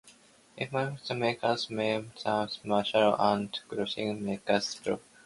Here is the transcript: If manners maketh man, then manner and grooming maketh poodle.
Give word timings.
If 0.57 0.71
manners 0.73 1.11
maketh 1.11 1.69
man, 1.69 2.11
then 2.25 2.49
manner 2.63 3.15
and 3.19 3.59
grooming 3.69 4.25
maketh 4.25 4.81
poodle. 4.83 4.99